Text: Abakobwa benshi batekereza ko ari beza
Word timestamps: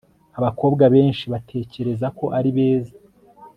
Abakobwa 0.39 0.83
benshi 0.95 1.25
batekereza 1.33 2.07
ko 2.17 2.25
ari 2.37 2.49
beza 2.55 2.93